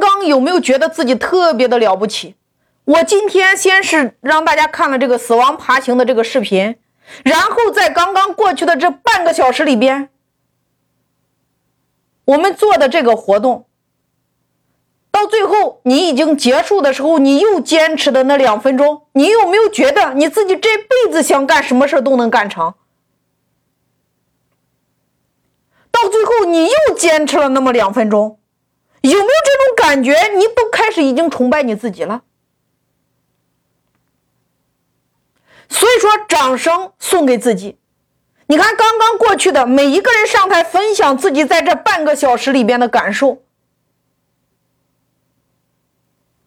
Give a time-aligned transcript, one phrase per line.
[0.00, 2.34] 刚刚有没有觉得自己特别的了不起？
[2.84, 6.76] 我今天先是让大家看了这个死亡爬行的这个视频，
[7.24, 10.10] 然后在刚刚过去的这半个小时里边，
[12.26, 13.66] 我们做的这个活动，
[15.10, 22.74] 到最后你已经结束的时候，你又坚持的那两分钟，你有没有觉得你自己这辈子想干什么事都能干成？
[25.90, 28.38] 到最后你又坚持了那么两分钟，
[29.10, 30.28] 有没有这种感觉？
[30.36, 32.22] 你都开始已经崇拜你自己了。
[35.68, 37.78] 所以说，掌声送给自己。
[38.46, 43.42] 你看，刚刚过去的每一个人上台分享自己在这半个小时里边的感受，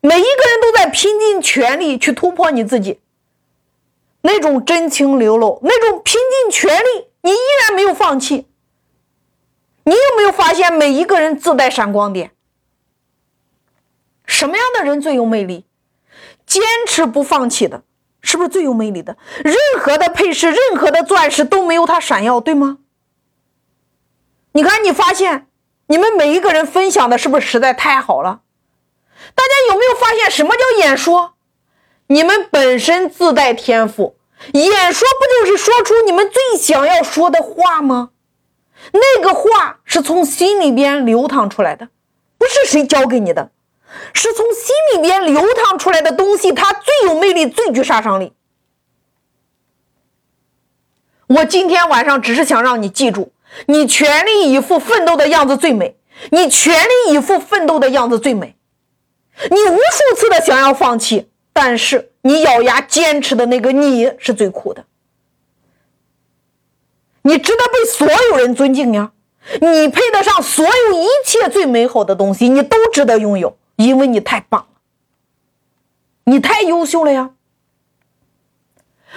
[0.00, 3.00] 每一个人都在拼尽全力去突破你自己，
[4.22, 8.46] 那种真情流露，那种拼尽全力，你依然没有放弃。
[9.84, 12.32] 你有没有发现，每一个人自带闪光点？
[14.34, 15.64] 什么样的人最有魅力？
[16.44, 17.82] 坚持不放弃的。
[18.26, 19.18] 是不是最有魅力的？
[19.44, 22.78] 任何的配饰，任何的钻石都没有它闪耀，对吗？
[24.52, 25.46] 你看，你发现
[25.88, 28.40] 你们每一个人分享的是不是实在太好了？
[29.34, 31.34] 大家有没有发现什么叫演说？
[32.06, 34.16] 你们本身自带天赋，
[34.54, 38.10] 演说不就是说出你们最想要说的话吗？
[38.92, 41.88] 那个话是从心里边流淌出来的，
[42.38, 43.50] 不是谁教给你的。
[44.12, 48.32] 是从心里边流淌出来的东西，它最有魅力，最具杀伤力。
[51.26, 53.32] 我今天晚上只是想让你记住，
[53.66, 55.96] 你全力以赴奋斗的样子最美，
[56.30, 58.56] 你全力以赴奋斗的样子最美。
[59.50, 64.84] 你无数次的想要放弃，但是你咬牙坚持的那个你是最酷的，
[67.22, 69.10] 你值得被所有人尊敬呀！
[69.60, 73.56] 你配得上所有一切最美好的东西，你都值得拥有。
[73.76, 74.80] 因为你太棒了，
[76.24, 77.30] 你太优秀了呀！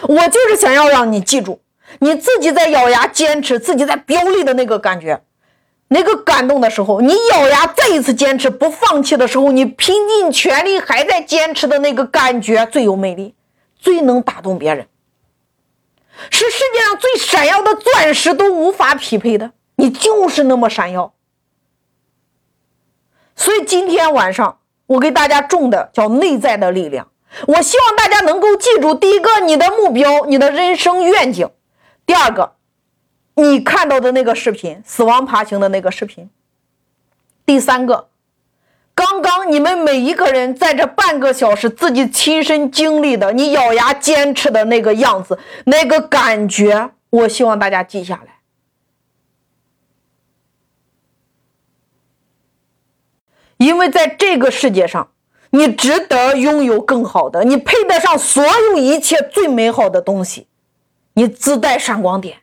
[0.03, 1.61] 我就是想要让你记住，
[1.99, 5.21] 你自己在咬牙坚持，自己在飙泪的那个感觉，
[5.87, 13.33] 那个感动的时候，你咬牙再一次坚持不放弃的时候，你拼尽全力还在坚持的那个感觉最有魅力，
[13.75, 14.87] 最能打动别人，
[16.29, 21.13] 是世界上最闪耀的钻石都无法匹配的，你就是那么闪耀。
[23.47, 27.07] 所以今天晚上我给大家种的叫内在的力量。
[27.45, 31.47] 我希望大家能够记住：第一个，你的目标，你的人生愿景；
[32.05, 32.55] 第二个，
[33.35, 36.25] 你看到的那个视频，死亡爬行的那个视频；
[37.45, 38.09] 第三个，
[38.93, 48.36] 刚刚你们每一个人在这半个小时自己亲身经历的，你咬牙坚持的那个样子，那个感觉，我希望大家记下来。
[53.57, 55.09] 因为在这个世界上，
[55.49, 60.47] 你值得拥有更好的，你配得上所有一切最美好的东西，
[61.13, 62.37] 你自带闪光点。